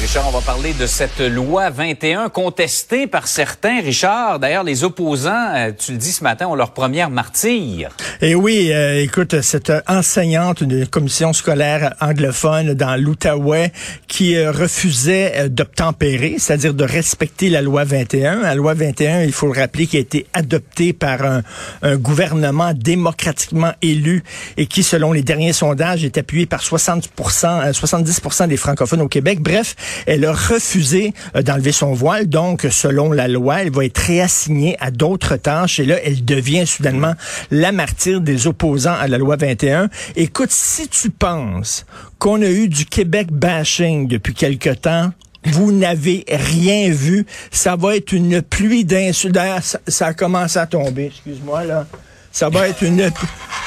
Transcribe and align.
Richard, 0.00 0.26
on 0.26 0.30
va 0.30 0.40
parler 0.40 0.72
de 0.72 0.86
cette 0.86 1.20
loi 1.20 1.68
21 1.68 2.30
contestée 2.30 3.06
par 3.06 3.26
certains. 3.26 3.82
Richard, 3.82 4.38
d'ailleurs, 4.38 4.64
les 4.64 4.82
opposants, 4.82 5.54
euh, 5.54 5.72
tu 5.78 5.92
le 5.92 5.98
dis 5.98 6.12
ce 6.12 6.24
matin, 6.24 6.46
ont 6.46 6.54
leur 6.54 6.72
première 6.72 7.10
martyre. 7.10 7.90
Et 8.22 8.34
oui, 8.34 8.72
euh, 8.72 9.02
écoute, 9.02 9.42
cette 9.42 9.70
enseignante 9.86 10.64
d'une 10.64 10.86
commission 10.86 11.34
scolaire 11.34 11.94
anglophone 12.00 12.72
dans 12.72 12.96
l'Outaouais 12.96 13.72
qui 14.08 14.36
euh, 14.36 14.52
refusait 14.52 15.50
d'obtempérer, 15.50 16.36
c'est-à-dire 16.38 16.72
de 16.72 16.84
respecter 16.84 17.50
la 17.50 17.60
loi 17.60 17.84
21. 17.84 18.40
La 18.40 18.54
loi 18.54 18.72
21, 18.72 19.22
il 19.24 19.32
faut 19.32 19.52
le 19.52 19.60
rappeler, 19.60 19.86
qui 19.86 19.98
a 19.98 20.00
été 20.00 20.26
adoptée 20.32 20.94
par 20.94 21.22
un, 21.22 21.42
un 21.82 21.96
gouvernement 21.96 22.72
démocratiquement 22.74 23.72
élu 23.82 24.24
et 24.56 24.64
qui, 24.64 24.82
selon 24.82 25.12
les 25.12 25.22
derniers 25.22 25.52
sondages, 25.52 26.04
est 26.04 26.16
appuyé 26.16 26.46
par 26.46 26.62
60 26.62 27.10
70% 27.18 28.48
des 28.48 28.56
francophones 28.56 29.02
au 29.02 29.08
Québec. 29.08 29.40
Bref, 29.40 29.76
elle 30.06 30.24
a 30.24 30.32
refusé 30.32 31.14
euh, 31.36 31.42
d'enlever 31.42 31.72
son 31.72 31.92
voile. 31.92 32.28
Donc, 32.28 32.66
selon 32.70 33.12
la 33.12 33.28
loi, 33.28 33.62
elle 33.62 33.70
va 33.70 33.84
être 33.84 33.98
réassignée 33.98 34.76
à 34.80 34.90
d'autres 34.90 35.36
tâches. 35.36 35.80
Et 35.80 35.84
là, 35.84 35.96
elle 36.04 36.24
devient 36.24 36.66
soudainement 36.66 37.14
la 37.50 37.72
martyre 37.72 38.20
des 38.20 38.46
opposants 38.46 38.96
à 38.98 39.08
la 39.08 39.18
loi 39.18 39.36
21. 39.36 39.88
Écoute, 40.16 40.50
si 40.50 40.88
tu 40.88 41.10
penses 41.10 41.86
qu'on 42.18 42.42
a 42.42 42.48
eu 42.48 42.68
du 42.68 42.86
Québec 42.86 43.28
bashing 43.30 44.08
depuis 44.08 44.34
quelque 44.34 44.70
temps, 44.70 45.10
vous 45.44 45.72
n'avez 45.72 46.24
rien 46.28 46.90
vu. 46.90 47.26
Ça 47.50 47.76
va 47.76 47.96
être 47.96 48.12
une 48.12 48.42
pluie 48.42 48.84
d'insultes. 48.84 49.38
Ça, 49.62 49.80
ça 49.86 50.06
a 50.06 50.14
commencé 50.14 50.58
à 50.58 50.66
tomber. 50.66 51.06
Excuse-moi, 51.06 51.64
là. 51.64 51.86
Ça 52.32 52.48
va 52.48 52.68
être 52.68 52.82
une... 52.82 53.10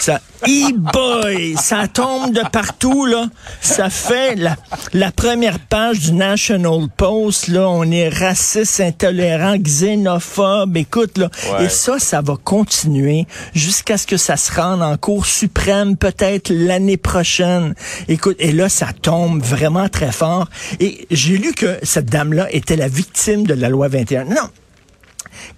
Ça, 0.00 0.20
e-boy, 0.46 1.56
ça 1.56 1.88
tombe 1.88 2.32
de 2.32 2.42
partout, 2.52 3.06
là. 3.06 3.26
Ça 3.60 3.90
fait 3.90 4.36
la, 4.36 4.56
la 4.92 5.10
première 5.10 5.58
page 5.58 6.00
du 6.00 6.12
National 6.12 6.88
Post, 6.96 7.48
là. 7.48 7.68
On 7.68 7.90
est 7.90 8.08
raciste, 8.08 8.80
intolérant, 8.80 9.56
xénophobe. 9.56 10.76
Écoute, 10.76 11.18
là. 11.18 11.30
Et 11.60 11.68
ça, 11.68 11.98
ça 11.98 12.20
va 12.20 12.34
continuer 12.42 13.26
jusqu'à 13.54 13.98
ce 13.98 14.06
que 14.06 14.16
ça 14.16 14.36
se 14.36 14.52
rende 14.52 14.82
en 14.82 14.96
Cour 14.96 15.26
suprême, 15.26 15.96
peut-être 15.96 16.50
l'année 16.50 16.96
prochaine. 16.96 17.74
Écoute, 18.08 18.36
et 18.38 18.52
là, 18.52 18.68
ça 18.68 18.88
tombe 19.00 19.42
vraiment 19.42 19.88
très 19.88 20.12
fort. 20.12 20.48
Et 20.80 21.06
j'ai 21.10 21.36
lu 21.38 21.52
que 21.52 21.78
cette 21.82 22.06
dame-là 22.06 22.48
était 22.52 22.76
la 22.76 22.88
victime 22.88 23.46
de 23.46 23.54
la 23.54 23.68
loi 23.68 23.88
21. 23.88 24.24
Non, 24.24 24.48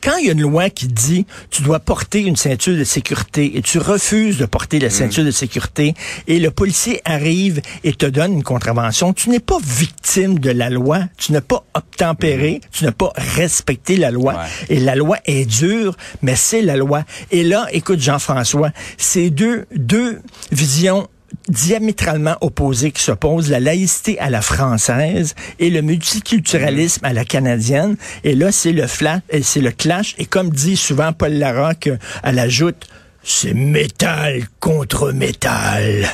quand 0.03 0.17
il 0.19 0.27
y 0.27 0.29
a 0.29 0.33
une 0.33 0.43
loi 0.43 0.71
qui 0.71 0.89
dit 0.89 1.27
tu 1.51 1.63
dois 1.63 1.81
porter 1.81 2.21
une 2.21 2.37
ceinture 2.37 2.77
de 2.77 2.85
sécurité 2.85 3.57
et 3.57 3.63
tu 3.63 3.79
refuses 3.79 4.39
de 4.39 4.47
porter 4.47 4.79
la 4.79 4.89
mm. 4.89 4.91
ceinture 4.91 5.25
de 5.25 5.31
sécurité 5.31 5.95
et 6.27 6.39
le 6.39 6.51
policier 6.51 7.01
arrive 7.05 7.61
et 7.85 7.93
te 7.93 8.07
donne 8.07 8.33
une 8.33 8.43
contravention, 8.43 9.13
tu 9.13 9.31
n'es 9.31 9.41
pas 9.41 9.59
victime 9.65 10.39
de 10.39 10.51
la 10.51 10.71
loi, 10.71 11.01
tu 11.17 11.33
n'as 11.33 11.41
pas 11.41 11.65
obtempéré, 11.75 12.61
mm. 12.63 12.69
tu 12.73 12.85
n'as 12.85 12.93
pas 12.93 13.13
respecté 13.17 13.97
la 13.97 14.11
loi 14.11 14.45
et 14.69 14.81
la 14.81 14.95
loi 14.95 15.19
est 15.27 15.45
dure, 15.45 15.97
mais 16.23 16.37
c'est 16.37 16.63
la 16.63 16.77
loi. 16.77 17.05
Et 17.31 17.45
là, 17.45 17.67
écoute 17.73 18.01
Jean-François, 18.01 18.71
c'est 18.97 19.31
deux 19.31 19.67
deux 19.75 20.21
visions 20.53 21.09
diamétralement 21.49 22.37
opposés 22.41 22.91
qui 22.93 23.03
s'opposent, 23.03 23.51
la 23.51 23.61
laïcité 23.61 24.19
à 24.19 24.31
la 24.31 24.43
française 24.43 25.35
et 25.59 25.71
le 25.71 25.83
multiculturalisme 25.83 27.05
à 27.05 27.13
la 27.13 27.25
canadienne. 27.25 27.97
Et 28.25 28.35
là, 28.35 28.53
c'est 28.53 28.73
le 28.73 28.87
flat, 28.87 29.21
c'est 29.43 29.61
le 29.61 29.71
clash. 29.71 30.15
Et 30.19 30.27
comme 30.27 30.51
dit 30.51 30.77
souvent 30.77 31.13
Paul 31.13 31.33
Larocque, 31.33 31.91
elle 32.23 32.39
ajoute, 32.39 32.87
c'est 33.23 33.55
métal 33.55 34.45
contre 34.61 35.13
métal. 35.13 36.09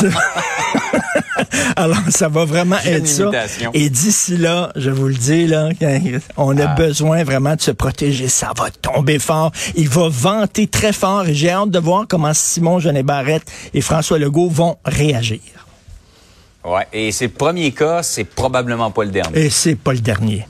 Alors, 1.76 1.98
ça 2.10 2.28
va 2.28 2.44
vraiment 2.44 2.76
être 2.84 3.06
ça. 3.06 3.30
Et 3.74 3.90
d'ici 3.90 4.36
là, 4.36 4.72
je 4.76 4.90
vous 4.90 5.08
le 5.08 5.14
dis, 5.14 5.46
là, 5.46 5.70
on 6.36 6.56
a 6.58 6.68
ah. 6.68 6.74
besoin 6.74 7.24
vraiment 7.24 7.54
de 7.54 7.60
se 7.60 7.70
protéger. 7.70 8.28
Ça 8.28 8.52
va 8.56 8.70
tomber 8.70 9.18
fort. 9.18 9.52
Il 9.74 9.88
va 9.88 10.08
vanter 10.08 10.66
très 10.66 10.92
fort. 10.92 11.26
Et 11.26 11.34
j'ai 11.34 11.50
hâte 11.50 11.70
de 11.70 11.78
voir 11.78 12.06
comment 12.08 12.34
Simon 12.34 12.78
Genet 12.78 13.02
Barrette 13.02 13.50
et 13.74 13.80
François 13.80 14.18
Legault 14.18 14.48
vont 14.48 14.76
réagir. 14.84 15.40
Ouais. 16.64 16.86
Et 16.92 17.12
c'est 17.12 17.26
le 17.26 17.32
premier 17.32 17.70
cas, 17.72 18.02
c'est 18.02 18.24
probablement 18.24 18.90
pas 18.90 19.04
le 19.04 19.10
dernier. 19.10 19.46
Et 19.46 19.50
c'est 19.50 19.76
pas 19.76 19.92
le 19.92 20.00
dernier. 20.00 20.46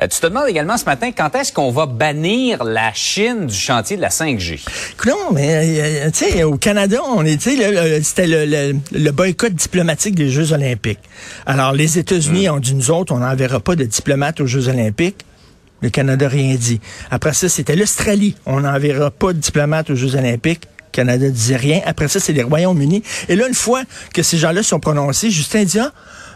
Euh, 0.00 0.06
tu 0.06 0.20
te 0.20 0.26
demandes 0.26 0.48
également 0.48 0.76
ce 0.76 0.84
matin 0.84 1.10
quand 1.16 1.34
est-ce 1.34 1.52
qu'on 1.52 1.70
va 1.70 1.86
bannir 1.86 2.62
la 2.62 2.92
Chine 2.92 3.46
du 3.46 3.54
chantier 3.54 3.96
de 3.96 4.02
la 4.02 4.10
5G? 4.10 4.60
Non, 5.06 5.32
mais 5.32 5.80
euh, 5.80 6.10
tu 6.10 6.24
sais, 6.24 6.44
au 6.44 6.56
Canada, 6.56 6.98
on 7.04 7.24
était 7.24 7.56
c'était 8.02 8.26
le, 8.26 9.10
boycott 9.10 9.52
diplomatique 9.52 10.14
des 10.14 10.30
Jeux 10.30 10.52
Olympiques. 10.52 11.00
Alors, 11.46 11.72
les 11.72 11.98
États-Unis 11.98 12.48
hmm. 12.48 12.52
ont 12.52 12.60
dit 12.60 12.74
nous 12.74 12.90
autres, 12.90 13.12
on 13.12 13.18
n'enverra 13.18 13.60
pas 13.60 13.74
de 13.74 13.84
diplomates 13.84 14.40
aux 14.40 14.46
Jeux 14.46 14.68
Olympiques. 14.68 15.24
Le 15.80 15.90
Canada 15.90 16.28
rien 16.28 16.54
dit. 16.54 16.80
Après 17.10 17.32
ça, 17.32 17.48
c'était 17.48 17.76
l'Australie. 17.76 18.36
On 18.46 18.60
n'enverra 18.60 19.10
pas 19.10 19.32
de 19.32 19.38
diplomates 19.38 19.90
aux 19.90 19.94
Jeux 19.94 20.16
Olympiques. 20.16 20.64
Le 20.64 20.92
Canada 20.92 21.28
disait 21.28 21.56
rien. 21.56 21.80
Après 21.86 22.08
ça, 22.08 22.18
c'est 22.18 22.32
les 22.32 22.42
Royaumes-Unis. 22.42 23.02
Et 23.28 23.36
là, 23.36 23.46
une 23.46 23.54
fois 23.54 23.82
que 24.12 24.22
ces 24.22 24.38
gens-là 24.38 24.64
sont 24.64 24.80
prononcés, 24.80 25.30
Justin 25.30 25.62
dit, 25.64 25.78
ah, 25.78 25.92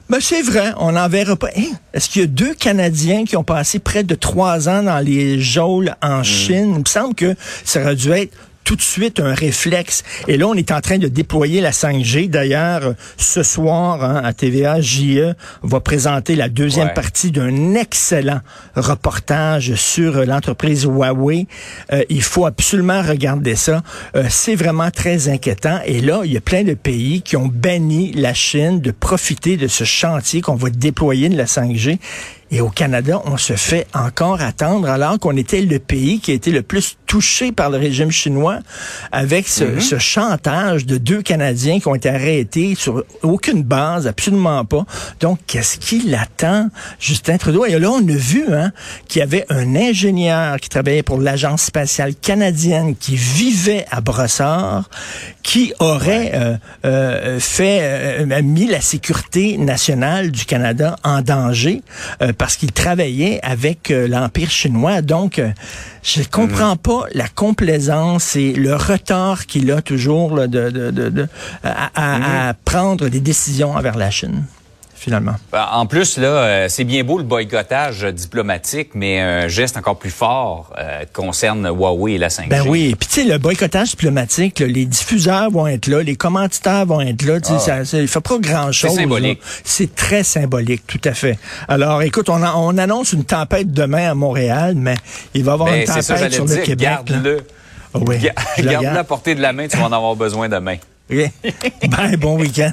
ben, 0.08 0.18
c'est 0.20 0.42
vrai, 0.42 0.72
on 0.78 0.92
n'en 0.92 1.08
verra 1.08 1.36
pas. 1.36 1.50
Hein? 1.56 1.72
Est-ce 1.92 2.08
qu'il 2.08 2.22
y 2.22 2.24
a 2.24 2.28
deux 2.28 2.54
Canadiens 2.54 3.24
qui 3.24 3.36
ont 3.36 3.44
passé 3.44 3.78
près 3.78 4.04
de 4.04 4.14
trois 4.14 4.68
ans 4.68 4.82
dans 4.82 4.98
les 4.98 5.40
geôles 5.40 5.94
en 6.02 6.20
hmm. 6.20 6.24
Chine? 6.24 6.72
Il 6.74 6.80
me 6.80 6.84
semble 6.86 7.14
que 7.14 7.34
ça 7.64 7.82
aurait 7.82 7.96
dû 7.96 8.10
être 8.10 8.36
tout 8.64 8.76
de 8.76 8.82
suite 8.82 9.20
un 9.20 9.34
réflexe. 9.34 10.02
Et 10.28 10.36
là, 10.36 10.46
on 10.46 10.54
est 10.54 10.70
en 10.70 10.80
train 10.80 10.98
de 10.98 11.08
déployer 11.08 11.60
la 11.60 11.70
5G. 11.70 12.28
D'ailleurs, 12.28 12.94
ce 13.16 13.42
soir, 13.42 14.04
hein, 14.04 14.22
à 14.24 14.32
TVA, 14.32 14.80
JE 14.80 15.34
va 15.62 15.80
présenter 15.80 16.36
la 16.36 16.48
deuxième 16.48 16.92
partie 16.94 17.30
d'un 17.30 17.74
excellent 17.74 18.40
reportage 18.76 19.74
sur 19.74 20.24
l'entreprise 20.24 20.84
Huawei. 20.84 21.46
Euh, 21.92 22.02
il 22.08 22.22
faut 22.22 22.46
absolument 22.46 23.02
regarder 23.02 23.56
ça. 23.56 23.82
Euh, 24.16 24.24
c'est 24.28 24.54
vraiment 24.54 24.90
très 24.90 25.28
inquiétant. 25.28 25.80
Et 25.86 26.00
là, 26.00 26.22
il 26.24 26.32
y 26.32 26.36
a 26.36 26.40
plein 26.40 26.64
de 26.64 26.74
pays 26.74 27.22
qui 27.22 27.36
ont 27.36 27.48
banni 27.48 28.12
la 28.12 28.34
Chine 28.34 28.80
de 28.80 28.90
profiter 28.90 29.56
de 29.56 29.68
ce 29.68 29.84
chantier 29.84 30.40
qu'on 30.40 30.54
va 30.54 30.70
déployer 30.70 31.28
de 31.28 31.36
la 31.36 31.46
5G. 31.46 31.98
Et 32.54 32.60
au 32.60 32.68
Canada, 32.68 33.22
on 33.24 33.38
se 33.38 33.54
fait 33.54 33.86
encore 33.94 34.42
attendre 34.42 34.86
alors 34.90 35.18
qu'on 35.18 35.38
était 35.38 35.62
le 35.62 35.78
pays 35.78 36.20
qui 36.20 36.32
a 36.32 36.34
été 36.34 36.50
le 36.50 36.60
plus 36.60 36.98
touché 37.06 37.50
par 37.50 37.70
le 37.70 37.78
régime 37.78 38.10
chinois 38.10 38.58
avec 39.10 39.48
ce, 39.48 39.64
mhm. 39.64 39.80
ce 39.80 39.98
chantage 39.98 40.84
de 40.84 40.98
deux 40.98 41.22
Canadiens 41.22 41.80
qui 41.80 41.88
ont 41.88 41.94
été 41.94 42.10
arrêtés 42.10 42.74
sur 42.74 43.04
aucune 43.22 43.62
base, 43.62 44.06
absolument 44.06 44.66
pas. 44.66 44.84
Donc, 45.20 45.38
qu'est-ce 45.46 45.78
qu'il 45.78 46.14
attend, 46.14 46.68
Justin 47.00 47.38
Trudeau? 47.38 47.64
Et 47.64 47.78
là, 47.78 47.90
on 47.90 48.06
a 48.06 48.16
vu 48.16 48.44
hein, 48.52 48.70
qu'il 49.08 49.20
y 49.20 49.22
avait 49.22 49.46
un 49.48 49.74
ingénieur 49.74 50.58
qui 50.60 50.68
travaillait 50.68 51.02
pour 51.02 51.20
l'Agence 51.20 51.62
spatiale 51.62 52.14
canadienne 52.14 52.94
qui 52.96 53.16
vivait 53.16 53.86
à 53.90 54.02
Brossard, 54.02 54.90
qui 55.52 55.74
aurait 55.80 56.32
euh, 56.32 56.56
euh, 56.86 57.38
fait 57.38 57.80
euh, 57.82 58.42
mis 58.42 58.66
la 58.66 58.80
sécurité 58.80 59.58
nationale 59.58 60.30
du 60.30 60.46
Canada 60.46 60.96
en 61.04 61.20
danger 61.20 61.82
parce 62.38 62.56
qu'il 62.56 62.72
travaillait 62.72 63.38
avec 63.42 63.90
euh, 63.90 64.08
l'Empire 64.08 64.50
chinois. 64.50 65.02
Donc, 65.02 65.38
euh, 65.38 65.50
je 66.02 66.22
comprends 66.22 66.76
mm. 66.76 66.78
pas 66.78 67.02
la 67.12 67.28
complaisance 67.28 68.34
et 68.34 68.54
le 68.54 68.74
retard 68.74 69.44
qu'il 69.44 69.70
a 69.72 69.82
toujours 69.82 70.48
de, 70.48 70.70
de, 70.70 70.90
de, 70.90 71.28
à, 71.62 71.90
à 71.96 72.52
mm-hmm. 72.52 72.54
prendre 72.64 73.08
des 73.10 73.20
décisions 73.20 73.72
envers 73.72 73.98
la 73.98 74.10
Chine 74.10 74.44
finalement. 75.02 75.34
Ben, 75.50 75.66
en 75.72 75.86
plus, 75.86 76.16
là, 76.16 76.28
euh, 76.28 76.66
c'est 76.68 76.84
bien 76.84 77.02
beau 77.02 77.18
le 77.18 77.24
boycottage 77.24 78.04
diplomatique, 78.04 78.90
mais 78.94 79.20
un 79.20 79.48
geste 79.48 79.76
encore 79.76 79.98
plus 79.98 80.10
fort 80.10 80.72
euh, 80.78 81.04
concerne 81.12 81.66
Huawei 81.66 82.12
et 82.12 82.18
la 82.18 82.28
5G. 82.28 82.48
Ben 82.48 82.62
oui, 82.68 82.94
puis 82.98 83.08
tu 83.08 83.14
sais, 83.22 83.24
le 83.24 83.38
boycottage 83.38 83.90
diplomatique, 83.90 84.60
les 84.60 84.86
diffuseurs 84.86 85.50
vont 85.50 85.66
être 85.66 85.88
là, 85.88 86.02
les 86.02 86.14
commentateurs 86.14 86.86
vont 86.86 87.00
être 87.00 87.22
là, 87.22 87.38
ah. 87.44 87.58
ça, 87.58 87.84
ça, 87.84 88.06
fait 88.06 88.20
pas 88.20 88.38
grand-chose. 88.38 88.92
C'est 88.92 89.02
symbolique. 89.02 89.40
C'est 89.64 89.94
très 89.94 90.22
symbolique, 90.22 90.86
tout 90.86 91.00
à 91.04 91.14
fait. 91.14 91.38
Alors, 91.66 92.02
écoute, 92.02 92.28
on, 92.28 92.40
on 92.42 92.78
annonce 92.78 93.12
une 93.12 93.24
tempête 93.24 93.72
demain 93.72 94.10
à 94.10 94.14
Montréal, 94.14 94.74
mais 94.76 94.94
il 95.34 95.42
va 95.42 95.52
y 95.52 95.54
avoir 95.54 95.70
ben, 95.70 95.80
une 95.80 95.86
tempête 95.86 96.32
sur 96.32 96.44
le 96.44 96.56
Québec. 96.56 96.78
Garde-le. 96.78 97.38
Ah 97.94 97.98
oui, 98.06 98.16
Garde-le 98.58 98.98
à 98.98 99.04
portée 99.04 99.34
de 99.34 99.42
la 99.42 99.52
main, 99.52 99.66
tu 99.68 99.76
vas 99.76 99.84
en 99.84 99.92
avoir 99.92 100.16
besoin 100.16 100.48
demain. 100.48 100.76
Ben, 101.90 102.16
bon 102.16 102.38
week-end. 102.38 102.72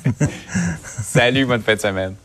Salut, 1.03 1.45
bonne 1.45 1.61
fin 1.61 1.75
de 1.75 1.81
semaine. 1.81 2.15